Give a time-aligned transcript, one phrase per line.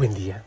[0.00, 0.42] Buen día,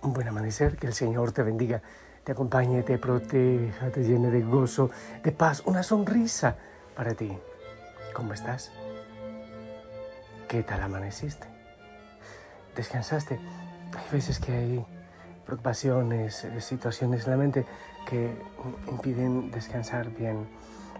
[0.00, 1.82] un buen amanecer, que el Señor te bendiga,
[2.24, 4.90] te acompañe, te proteja, te llene de gozo,
[5.22, 6.56] de paz, una sonrisa
[6.96, 7.36] para ti.
[8.14, 8.72] ¿Cómo estás?
[10.48, 11.46] ¿Qué tal amaneciste?
[12.74, 13.38] ¿Descansaste?
[13.94, 14.86] Hay veces que hay
[15.44, 17.66] preocupaciones, eh, situaciones en la mente
[18.08, 18.34] que
[18.88, 20.48] impiden descansar bien.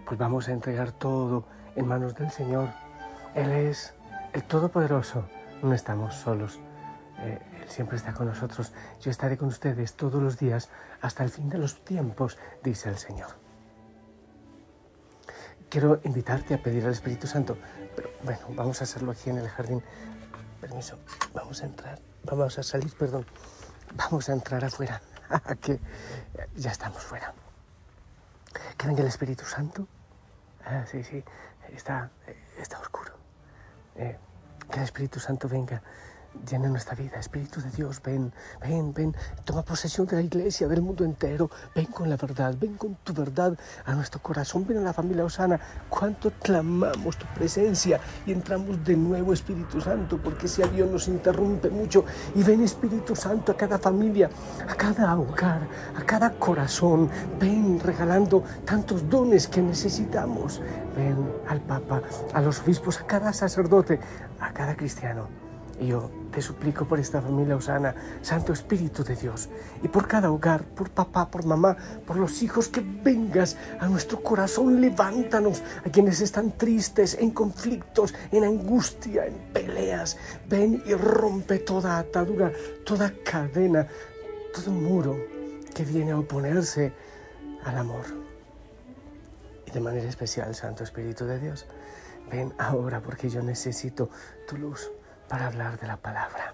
[0.05, 1.45] Pues vamos a entregar todo
[1.75, 2.69] en manos del Señor.
[3.33, 3.95] Él es
[4.33, 5.25] el Todopoderoso.
[5.63, 6.59] No estamos solos.
[7.23, 8.73] Eh, él siempre está con nosotros.
[9.01, 10.69] Yo estaré con ustedes todos los días
[11.01, 13.29] hasta el fin de los tiempos, dice el Señor.
[15.69, 17.57] Quiero invitarte a pedir al Espíritu Santo,
[17.95, 19.81] pero bueno, vamos a hacerlo aquí en el jardín.
[20.61, 20.99] Permiso,
[21.33, 23.25] vamos a entrar, vamos a salir, perdón,
[23.95, 25.01] vamos a entrar afuera,
[25.61, 25.79] que
[26.55, 27.33] ya estamos fuera.
[28.77, 29.87] Que venga el Espíritu Santo.
[30.63, 31.23] Ah, sí, sí,
[31.73, 32.11] está,
[32.57, 33.13] está oscuro.
[33.95, 34.17] Eh,
[34.69, 35.81] que el Espíritu Santo venga
[36.49, 37.19] llena nuestra vida.
[37.19, 38.31] Espíritu de Dios, ven,
[38.61, 41.49] ven, ven, toma posesión de la iglesia, del mundo entero.
[41.75, 44.65] Ven con la verdad, ven con tu verdad a nuestro corazón.
[44.67, 45.59] Ven a la familia Osana.
[45.89, 51.69] Cuánto clamamos tu presencia y entramos de nuevo, Espíritu Santo, porque ese avión nos interrumpe
[51.69, 52.05] mucho.
[52.35, 54.29] Y ven, Espíritu Santo, a cada familia,
[54.67, 57.09] a cada hogar, a cada corazón.
[57.39, 60.61] Ven regalando tantos dones que necesitamos.
[60.95, 62.01] Ven al Papa,
[62.33, 63.99] a los obispos, a cada sacerdote,
[64.39, 65.42] a cada cristiano
[65.79, 69.49] y yo te suplico por esta familia Osana, Santo Espíritu de Dios,
[69.81, 71.75] y por cada hogar, por papá, por mamá,
[72.05, 78.13] por los hijos, que vengas a nuestro corazón, levántanos a quienes están tristes, en conflictos,
[78.31, 80.17] en angustia, en peleas.
[80.47, 82.51] Ven y rompe toda atadura,
[82.85, 83.87] toda cadena,
[84.53, 85.17] todo muro
[85.73, 86.93] que viene a oponerse
[87.63, 88.05] al amor.
[89.67, 91.65] Y de manera especial, Santo Espíritu de Dios,
[92.29, 94.09] ven ahora porque yo necesito
[94.47, 94.91] tu luz
[95.33, 96.53] para hablar de la palabra.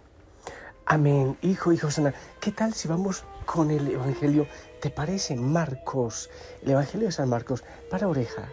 [0.86, 1.38] Amén.
[1.42, 2.14] Hijo, hijo, sana.
[2.40, 4.48] ¿Qué tal si vamos con el Evangelio?
[4.80, 6.30] ¿Te parece Marcos?
[6.64, 8.48] El Evangelio de San Marcos para oreja.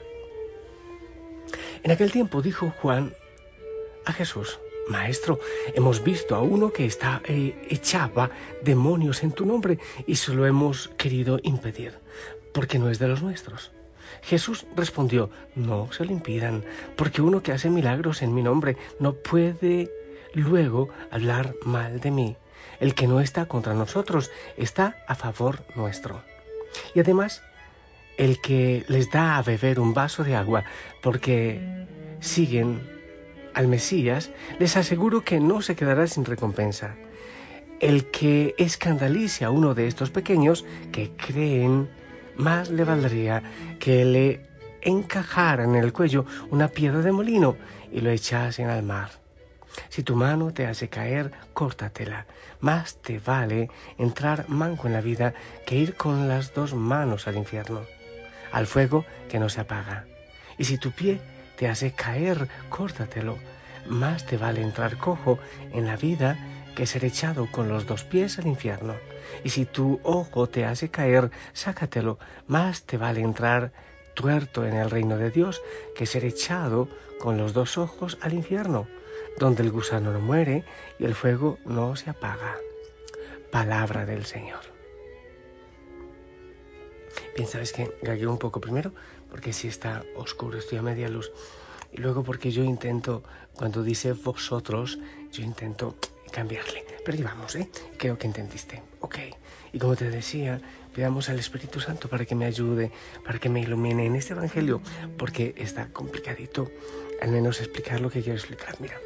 [1.85, 3.15] En aquel tiempo dijo Juan
[4.05, 5.39] a Jesús, Maestro,
[5.77, 8.33] hemos visto a uno que está, eh, echaba
[8.65, 12.01] demonios en tu nombre y se lo hemos querido impedir,
[12.53, 13.71] porque no es de los nuestros.
[14.23, 16.65] Jesús respondió, no se lo impidan,
[16.97, 19.89] porque uno que hace milagros en mi nombre no puede
[20.35, 22.37] luego hablar mal de mí.
[22.81, 26.23] El que no está contra nosotros está a favor nuestro.
[26.95, 27.43] Y además,
[28.17, 30.65] el que les da a beber un vaso de agua
[31.03, 31.87] porque
[32.21, 32.81] siguen
[33.55, 36.95] al Mesías, les aseguro que no se quedará sin recompensa.
[37.81, 41.89] El que escandalice a uno de estos pequeños que creen,
[42.37, 43.43] más le valdría
[43.79, 44.47] que le
[44.83, 47.57] encajaran en el cuello una piedra de molino
[47.91, 49.26] y lo echasen al mar.
[49.89, 52.27] Si tu mano te hace caer, córtatela.
[52.61, 55.35] Más te vale entrar manco en la vida
[55.67, 57.83] que ir con las dos manos al infierno,
[58.53, 60.07] al fuego que no se apaga.
[60.59, 61.21] Y si tu pie
[61.57, 63.39] te hace caer, córtatelo.
[63.87, 65.39] Más te vale entrar cojo
[65.73, 66.39] en la vida
[66.75, 68.95] que ser echado con los dos pies al infierno.
[69.45, 72.19] Y si tu ojo te hace caer, sácatelo.
[72.47, 73.73] Más te vale entrar
[74.15, 75.63] tuerto en el reino de Dios
[75.95, 76.89] que ser echado
[77.21, 78.87] con los dos ojos al infierno
[79.39, 80.65] donde el gusano no muere
[80.99, 82.57] y el fuego no se apaga.
[83.51, 84.61] Palabra del Señor.
[87.35, 88.93] Bien, ¿sabes que Gagueo un poco primero,
[89.31, 91.31] porque si está oscuro, estoy a media luz.
[91.93, 93.23] Y luego porque yo intento,
[93.55, 94.99] cuando dice vosotros,
[95.33, 95.97] yo intento
[96.31, 96.85] cambiarle.
[97.05, 97.69] Pero vamos, ¿eh?
[97.99, 98.83] Creo que entendiste.
[99.01, 99.19] Ok.
[99.73, 100.61] Y como te decía,
[100.95, 102.91] pidamos al Espíritu Santo para que me ayude,
[103.25, 104.81] para que me ilumine en este Evangelio,
[105.17, 106.71] porque está complicadito
[107.21, 108.77] al menos explicar lo que quiero explicar.
[108.81, 108.99] Mira,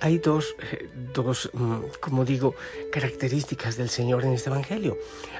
[0.00, 2.54] hay dos, eh, dos, mm, como digo,
[2.92, 4.98] características del Señor en este Evangelio.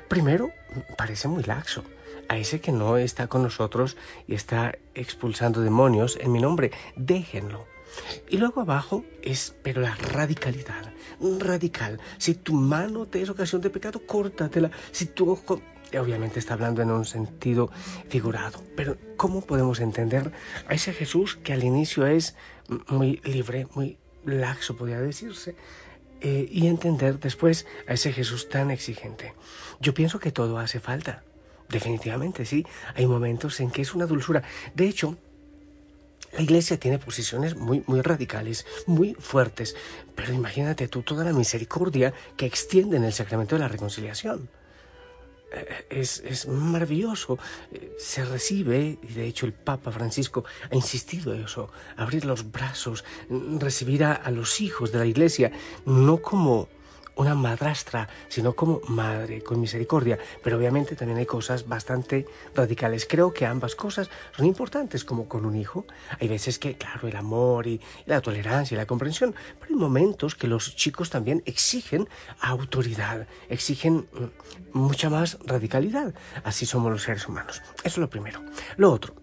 [0.08, 0.50] Primero,
[0.96, 1.84] parece muy laxo.
[2.28, 3.96] A ese que no está con nosotros
[4.26, 7.66] y está expulsando demonios en mi nombre, déjenlo.
[8.28, 10.92] Y luego abajo es, pero la radicalidad,
[11.38, 12.00] radical.
[12.18, 14.70] Si tu mano te es ocasión de pecado, córtatela.
[14.92, 15.60] Si tu ojo,
[15.98, 17.70] obviamente está hablando en un sentido
[18.08, 20.32] figurado, pero ¿cómo podemos entender
[20.68, 22.36] a ese Jesús que al inicio es
[22.88, 25.54] muy libre, muy laxo, podría decirse,
[26.20, 29.34] eh, y entender después a ese Jesús tan exigente.
[29.80, 31.22] Yo pienso que todo hace falta.
[31.68, 32.66] Definitivamente, sí.
[32.94, 34.42] Hay momentos en que es una dulzura.
[34.74, 35.16] De hecho,
[36.32, 39.76] la iglesia tiene posiciones muy, muy radicales, muy fuertes,
[40.14, 44.48] pero imagínate tú toda la misericordia que extiende en el sacramento de la reconciliación.
[45.90, 47.38] Es, es, maravilloso,
[47.98, 53.04] se recibe, y de hecho el Papa Francisco ha insistido en eso, abrir los brazos,
[53.58, 55.50] recibir a los hijos de la Iglesia,
[55.86, 56.68] no como
[57.18, 60.18] una madrastra, sino como madre, con misericordia.
[60.42, 63.06] Pero obviamente también hay cosas bastante radicales.
[63.06, 65.84] Creo que ambas cosas son importantes, como con un hijo.
[66.20, 70.36] Hay veces que, claro, el amor y la tolerancia y la comprensión, pero hay momentos
[70.36, 72.08] que los chicos también exigen
[72.40, 76.14] autoridad, exigen mm, mucha más radicalidad.
[76.44, 77.62] Así somos los seres humanos.
[77.78, 78.44] Eso es lo primero.
[78.76, 79.16] Lo otro,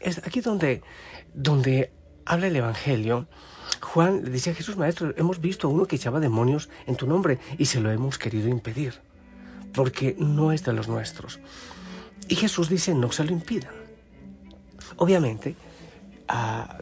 [0.00, 0.82] es aquí donde,
[1.32, 1.92] donde
[2.26, 3.28] habla el Evangelio
[3.80, 7.06] Juan le dice a Jesús, Maestro, hemos visto a uno que echaba demonios en tu
[7.06, 9.00] nombre y se lo hemos querido impedir,
[9.72, 11.40] porque no es de los nuestros.
[12.28, 13.72] Y Jesús dice, no se lo impidan.
[14.96, 15.56] Obviamente,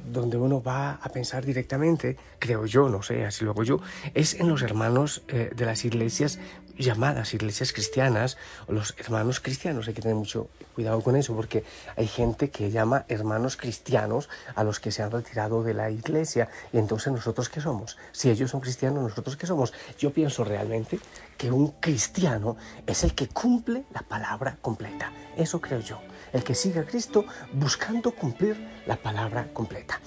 [0.04, 3.80] donde uno va a pensar directamente, creo yo, no sé, así lo hago yo,
[4.14, 6.38] es en los hermanos eh, de las iglesias
[6.78, 8.36] llamadas iglesias cristianas
[8.66, 9.88] o los hermanos cristianos.
[9.88, 11.64] Hay que tener mucho cuidado con eso porque
[11.96, 16.48] hay gente que llama hermanos cristianos a los que se han retirado de la iglesia
[16.72, 17.98] y entonces nosotros qué somos?
[18.12, 19.72] Si ellos son cristianos, nosotros qué somos?
[19.98, 20.98] Yo pienso realmente
[21.36, 25.12] que un cristiano es el que cumple la palabra completa.
[25.36, 26.00] Eso creo yo.
[26.32, 30.00] El que sigue a Cristo buscando cumplir la palabra completa.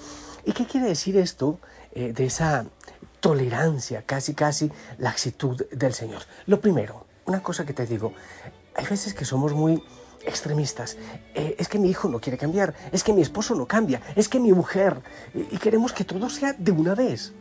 [0.44, 1.58] ¿Y qué quiere decir esto
[1.92, 2.66] eh, de esa
[3.20, 6.22] tolerancia, casi casi la actitud del Señor.
[6.46, 8.12] Lo primero, una cosa que te digo,
[8.74, 9.82] hay veces que somos muy
[10.26, 10.96] extremistas.
[11.34, 14.28] Eh, es que mi hijo no quiere cambiar, es que mi esposo no cambia, es
[14.28, 15.00] que mi mujer,
[15.34, 17.32] y, queremos que todo sea de una vez.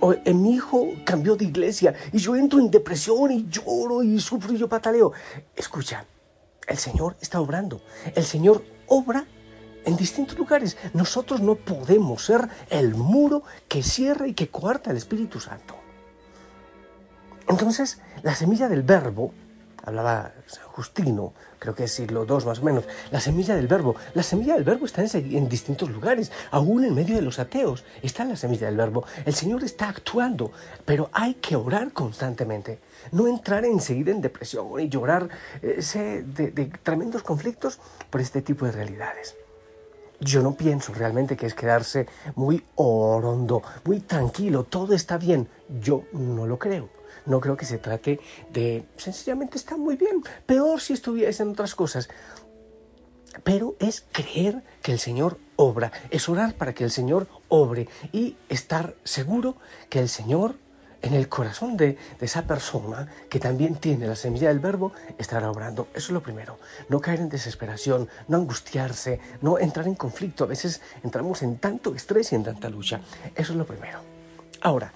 [0.00, 4.18] O eh, mi hijo cambió de iglesia y yo entro en depresión y lloro y
[4.18, 5.12] sufro y yo pataleo.
[5.54, 6.04] Escucha,
[6.66, 7.82] el Señor está obrando.
[8.14, 9.26] El Señor obra
[9.86, 10.76] en distintos lugares.
[10.92, 15.74] Nosotros no podemos ser el muro que cierra y que coarta el Espíritu Santo.
[17.48, 19.32] Entonces, la semilla del verbo,
[19.84, 23.94] hablaba San Justino, creo que es siglo II más o menos, la semilla del verbo,
[24.14, 27.84] la semilla del verbo está en, en, distintos lugares, aún en medio de los ateos,
[28.02, 29.04] está la semilla del verbo.
[29.24, 30.50] El Señor está actuando,
[30.84, 32.80] pero hay que orar constantemente,
[33.12, 35.28] no entrar enseguida en depresión y llorar
[35.62, 37.78] eh, de, de tremendos conflictos
[38.10, 39.36] por este tipo de realidades
[40.20, 45.48] yo no pienso realmente que es quedarse muy orondo, muy tranquilo, todo está bien.
[45.80, 46.88] Yo no lo creo.
[47.26, 48.20] No creo que se trate
[48.52, 50.22] de sencillamente está muy bien.
[50.46, 52.08] Peor si estuviese en otras cosas.
[53.42, 58.36] Pero es creer que el Señor obra, es orar para que el Señor obre y
[58.48, 59.56] estar seguro
[59.90, 60.56] que el Señor
[61.02, 65.88] en el corazón de, esa persona que también tiene la semilla del verbo, estará obrando.
[65.94, 66.58] Eso es lo primero.
[66.88, 70.44] No caer en desesperación, no angustiarse, no entrar en conflicto.
[70.44, 73.00] A veces entramos en tanto estrés y en tanta lucha.
[73.34, 74.00] Eso es lo primero.
[74.62, 74.92] Ahora,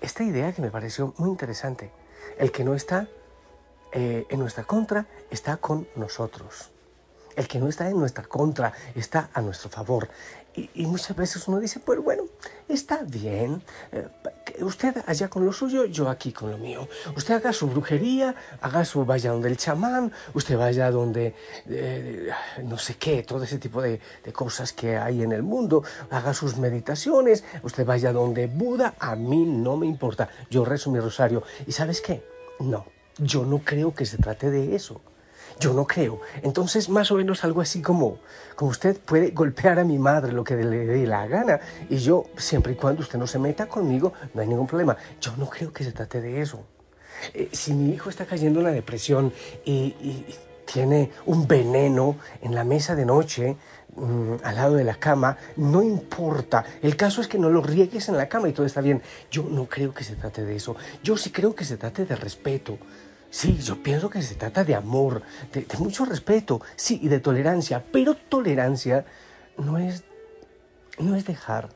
[0.00, 1.90] esta idea que me pareció muy interesante,
[2.38, 3.08] el que no está
[3.92, 6.70] eh, en nuestra contra, está con nosotros.
[7.36, 10.08] El que no está en nuestra contra está a nuestro favor.
[10.54, 12.24] Y, muchas veces uno dice, pues bueno,
[12.68, 14.06] está bien, eh,
[14.60, 16.88] usted allá con lo suyo, yo aquí con lo mío.
[17.16, 21.34] Usted haga su brujería, haga su, vaya donde el chamán, usted vaya donde,
[21.68, 22.30] eh,
[22.64, 24.00] no sé qué, todo ese tipo de,
[24.32, 29.44] cosas que hay en el mundo, haga sus meditaciones, usted vaya donde Buda, a mí
[29.44, 31.42] no me importa, yo rezo mi rosario.
[31.66, 32.22] ¿Y sabes qué?
[32.60, 32.86] No,
[33.18, 35.00] yo no creo que se trate de eso.
[35.60, 36.20] Yo no creo.
[36.42, 38.18] Entonces, más o menos algo así como,
[38.56, 42.26] como usted puede golpear a mi madre lo que le dé la gana y yo,
[42.36, 44.96] siempre y cuando usted no se meta conmigo, no hay ningún problema.
[45.20, 46.64] Yo no creo que se trate de eso.
[47.34, 49.32] Eh, si mi hijo está cayendo en la depresión
[49.64, 49.94] y,
[50.64, 53.56] tiene un veneno en la mesa de noche,
[53.94, 56.64] mm, al lado de la cama, no importa.
[56.80, 59.02] El caso es que no lo riegues en la cama y todo está bien.
[59.30, 60.74] Yo no creo que se trate de eso.
[61.02, 62.78] Yo sí creo que se trate de respeto.
[63.32, 65.22] Sí, yo pienso que se trata de amor,
[65.54, 69.06] de, mucho respeto, sí, y de tolerancia, pero tolerancia
[69.56, 70.04] no es,
[70.98, 71.70] no es dejar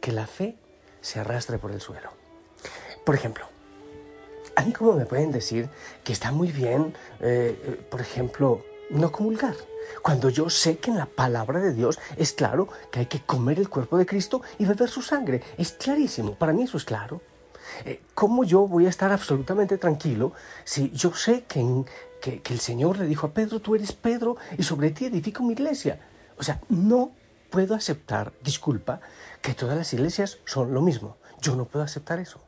[0.00, 0.56] que la fe
[1.02, 2.08] se arrastre por el suelo.
[3.04, 3.44] Por ejemplo,
[4.56, 5.68] a mí como me pueden decir
[6.02, 9.56] que está muy bien, eh, por ejemplo, no comulgar.
[10.02, 13.58] Cuando yo sé que en la palabra de Dios es claro que hay que comer
[13.58, 15.42] el cuerpo de Cristo y beber su sangre.
[15.58, 17.20] Es clarísimo, para mí eso es claro.
[17.84, 20.32] Eh, ¿Cómo yo voy a estar absolutamente tranquilo
[20.64, 21.84] si yo sé que,
[22.44, 26.00] el Señor le dijo a Pedro, tú eres Pedro y sobre ti edifico mi iglesia?
[26.36, 27.12] O sea, no
[27.50, 29.00] puedo aceptar, disculpa,
[29.40, 31.16] que todas las iglesias son lo mismo.
[31.40, 32.40] Yo no puedo aceptar eso.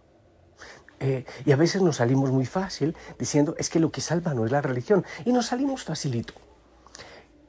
[0.99, 4.45] Eh, y a veces nos salimos muy fácil diciendo, es que lo que salva no
[4.45, 5.05] es la religión.
[5.25, 6.35] Y nos salimos facilito.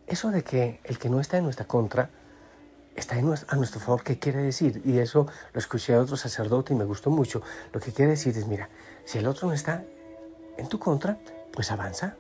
[0.07, 2.09] Eso de que el que no está en nuestra contra
[2.95, 4.03] está a nuestro favor.
[4.03, 4.81] ¿Qué quiere decir?
[4.85, 7.41] Y eso lo escuché a otro sacerdote y me gustó mucho.
[7.73, 8.69] Lo que quiere decir es, mira,
[9.05, 9.83] si el otro no está
[10.57, 11.17] en tu contra,
[11.51, 12.15] pues avanza.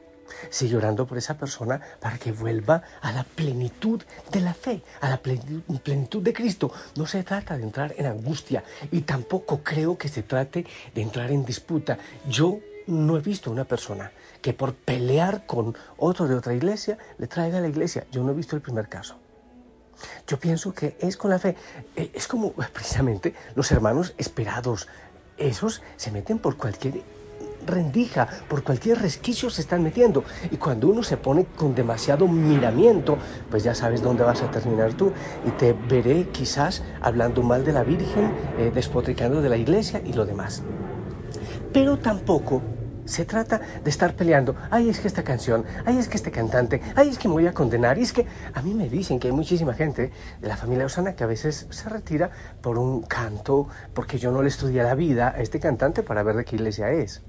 [0.49, 4.01] Sigue orando por esa persona para que vuelva a la plenitud
[4.31, 6.71] de la fe, a la plenitud de Cristo.
[6.95, 11.31] No se trata de entrar en angustia y tampoco creo que se trate de entrar
[11.31, 11.97] en disputa.
[12.29, 14.11] Yo no he visto una persona
[14.41, 18.07] que por pelear con otro de otra iglesia le traiga a la iglesia.
[18.11, 19.20] Yo no he visto el primer caso.
[20.27, 21.55] Yo pienso que es con la fe.
[21.95, 24.87] Eh, es como precisamente los hermanos esperados.
[25.37, 27.01] Esos se meten por cualquier
[27.65, 30.23] rendija, por cualquier resquicio se están metiendo.
[30.51, 33.17] Y cuando uno se pone con demasiado miramiento,
[33.49, 35.11] pues ya sabes dónde vas a terminar tú.
[35.45, 40.13] Y te veré quizás hablando mal de la Virgen, eh, despotricando de la iglesia y
[40.13, 40.63] lo demás.
[41.73, 42.61] Pero tampoco
[43.11, 46.81] se trata de estar peleando, ay, es que esta canción, ay, es que este cantante,
[46.95, 47.97] ay, es que me voy a condenar.
[47.97, 51.13] Y es que a mí me dicen que hay muchísima gente de la familia Osana
[51.13, 55.33] que a veces se retira por un canto, porque yo no le estudié la vida
[55.35, 57.21] a este cantante para ver de qué iglesia es.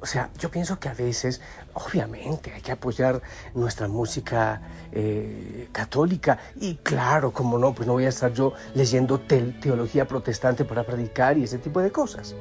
[0.00, 1.40] O sea, yo pienso que a veces,
[1.72, 3.20] obviamente, hay que apoyar
[3.54, 4.60] nuestra música
[4.92, 6.38] eh, católica.
[6.60, 11.38] Y claro, como no, pues no voy a estar yo leyendo teología protestante para predicar
[11.38, 12.36] y ese tipo de cosas.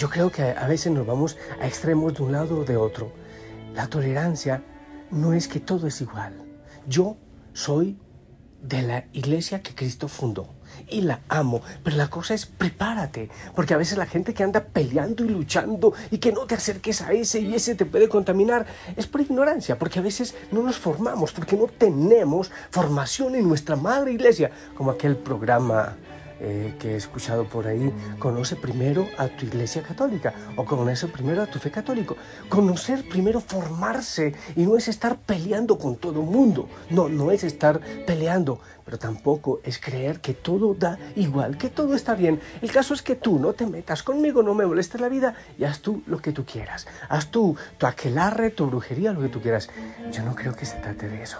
[0.00, 3.12] Yo creo que a veces nos vamos a extremos de un lado o de otro.
[3.74, 4.62] La tolerancia
[5.10, 6.32] no es que todo es igual.
[6.88, 7.18] Yo
[7.52, 7.98] soy
[8.62, 10.48] de la iglesia que Cristo fundó
[10.88, 14.64] y la amo, pero la cosa es prepárate, porque a veces la gente que anda
[14.64, 18.64] peleando y luchando y que no te acerques a ese y ese te puede contaminar
[18.96, 23.76] es por ignorancia, porque a veces no nos formamos, porque no tenemos formación en nuestra
[23.76, 25.98] madre iglesia, como aquel programa
[26.40, 31.42] eh, que he escuchado por ahí, conoce primero a tu iglesia católica o conoce primero
[31.42, 32.16] a tu fe católico.
[32.48, 36.68] Conocer primero, formarse y no es estar peleando con todo el mundo.
[36.88, 41.94] No, no es estar peleando, pero tampoco es creer que todo da igual, que todo
[41.94, 42.40] está bien.
[42.62, 45.64] El caso es que tú no te metas conmigo, no me molestes la vida y
[45.64, 46.86] haz tú lo que tú quieras.
[47.08, 49.68] Haz tú tu aquelarre, tu brujería, lo que tú quieras.
[50.10, 51.38] Yo no creo que se trate de eso.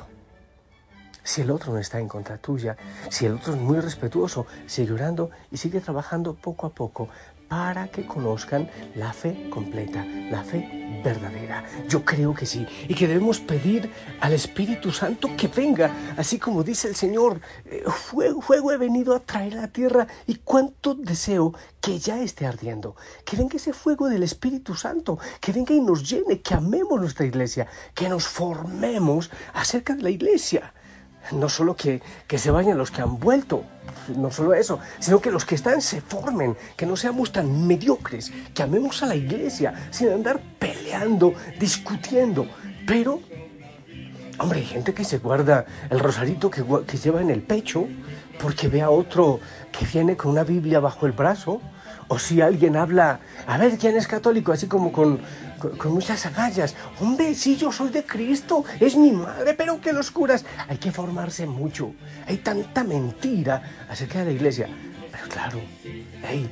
[1.22, 2.76] Si el otro no está en contra tuya,
[3.10, 7.08] si el otro es muy respetuoso, sigue orando y sigue trabajando poco a poco
[7.50, 11.64] para que conozcan la fe completa, la fe verdadera.
[11.88, 16.62] Yo creo que sí, y que debemos pedir al Espíritu Santo que venga, así como
[16.62, 20.94] dice el Señor, eh, fuego, fuego he venido a traer a la tierra y cuánto
[20.94, 25.80] deseo que ya esté ardiendo, que venga ese fuego del Espíritu Santo, que venga y
[25.80, 30.72] nos llene, que amemos nuestra iglesia, que nos formemos acerca de la iglesia.
[31.32, 32.00] No solo que,
[32.36, 33.64] se vayan los que han vuelto,
[34.16, 38.32] no solo eso, sino que los que están se formen, que no seamos tan mediocres,
[38.54, 42.46] que amemos a la iglesia sin andar peleando, discutiendo.
[42.86, 43.20] Pero,
[44.38, 47.86] hombre, hay gente que se guarda el rosarito que, que lleva en el pecho
[48.40, 51.60] porque ve a otro que viene con una Biblia bajo el brazo
[52.12, 55.20] o si alguien habla, a ver quién es católico, así como con,
[55.78, 56.74] con, muchas agallas.
[56.98, 60.44] Hombre, sí, yo soy de Cristo, es mi madre, pero que los curas.
[60.66, 61.94] Hay que formarse mucho.
[62.26, 64.68] Hay tanta mentira acerca de la iglesia.
[65.12, 65.60] Pero claro,
[66.24, 66.50] hey,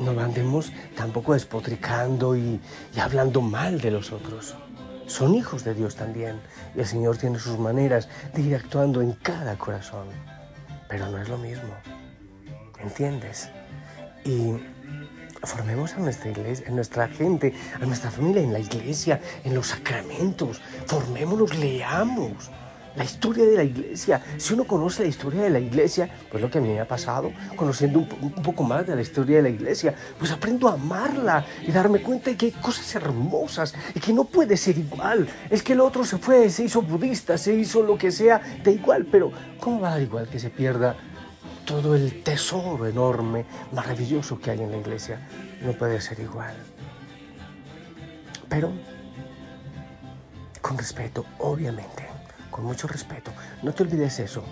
[0.00, 2.60] no andemos tampoco despotricando y,
[2.92, 4.56] y hablando mal de los otros.
[5.06, 6.40] Son hijos de Dios también.
[6.74, 10.08] Y el Señor tiene sus maneras de ir actuando en cada corazón.
[10.88, 11.72] Pero no es lo mismo.
[12.80, 13.48] ¿Entiendes?
[14.24, 14.56] Y
[15.42, 19.68] formemos a nuestra iglesia, a nuestra gente, a nuestra familia, en la iglesia, en los
[19.68, 20.60] sacramentos.
[20.86, 22.50] Formémonos, leamos
[22.96, 24.22] la historia de la iglesia.
[24.36, 26.88] Si uno conoce la historia de la iglesia, pues lo que a mí me ha
[26.88, 31.44] pasado, conociendo un, poco más de la historia de la iglesia, pues aprendo a amarla
[31.66, 35.28] y darme cuenta de que hay cosas hermosas y que no puede ser igual.
[35.48, 38.70] Es que el otro se fue, se hizo budista, se hizo lo que sea, da
[38.70, 40.96] igual, pero ¿cómo va a dar igual que se pierda
[41.64, 45.20] todo el tesoro enorme, maravilloso que hay en la iglesia.
[45.62, 46.54] No puede ser igual.
[48.48, 48.72] Pero
[50.60, 52.06] con respeto, obviamente,
[52.50, 53.32] con mucho respeto.
[53.62, 54.44] No te olvides eso.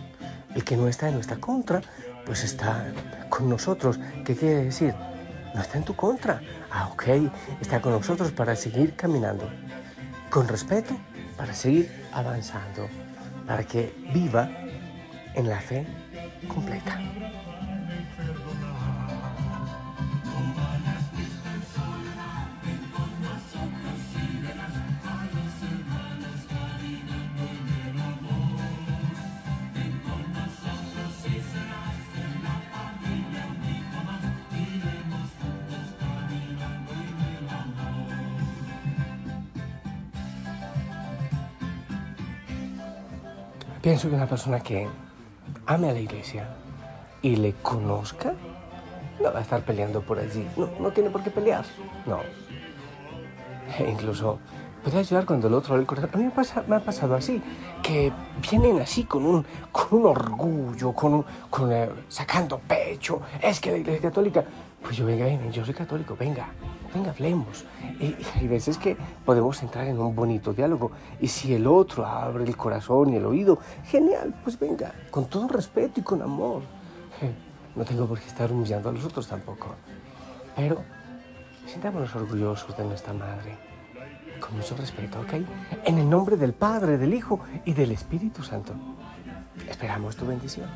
[0.55, 1.81] El que no está en nuestra contra,
[2.25, 2.93] pues está
[3.29, 3.99] con nosotros.
[4.25, 4.95] ¿Qué quiere decir?
[5.55, 6.41] No está en tu contra.
[6.71, 7.05] Ah, ok,
[7.61, 9.49] está con nosotros para seguir caminando.
[10.31, 10.97] Con respeto,
[11.37, 12.89] para seguir avanzando.
[13.47, 14.51] Para que viva
[15.35, 15.87] en la fe
[16.47, 16.99] completa.
[43.81, 44.87] Pienso que una persona que
[45.69, 46.49] ame a la iglesia
[47.23, 48.33] y le conozca,
[49.23, 50.49] no va a estar peleando por allí.
[50.57, 51.65] No, no tiene por qué pelear.
[52.07, 52.21] No.
[53.79, 54.39] E incluso
[54.83, 56.11] puede ayudar cuando el otro el corazón.
[56.15, 56.31] A mí
[56.67, 57.43] me, ha pasado así,
[57.83, 58.11] que
[58.51, 63.21] vienen así con un, con un orgullo, con, un, con eh, sacando pecho.
[63.43, 64.45] Es que la Iglesia Católica.
[64.83, 66.49] Pues yo venga, yo soy católico, venga,
[66.95, 67.65] venga, hablemos.
[68.01, 70.93] Y, hay veces que podemos entrar en un bonito diálogo.
[71.21, 75.49] Y si el otro abre el corazón y el oído, genial, pues venga, con todo
[75.49, 76.63] respeto y con amor.
[77.75, 79.75] No tengo por qué estar humillando a los otros tampoco.
[80.57, 80.83] Pero
[81.67, 83.57] sintámonos orgullosos de nuestra madre.
[84.41, 85.33] Con mucho respeto, ¿ok?
[85.85, 88.73] En el nombre del Padre, del Hijo y del Espíritu Santo.
[89.69, 90.69] Esperamos tu bendición.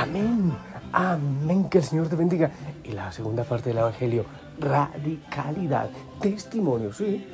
[0.00, 0.52] Amén.
[0.92, 1.68] Amén.
[1.68, 2.50] Que el Señor te bendiga.
[2.84, 4.24] Y la segunda parte del Evangelio,
[4.58, 5.90] radicalidad,
[6.20, 7.26] testimonio, ¿sí?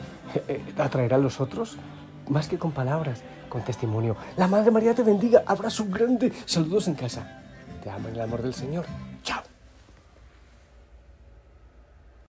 [0.49, 1.77] Eh, atraer a los otros
[2.29, 4.17] más que con palabras, con testimonio.
[4.37, 5.45] La Madre María te bendiga.
[5.47, 6.33] Abrazo grande.
[6.45, 7.43] Saludos en casa.
[7.83, 8.85] Te amo en el amor del Señor.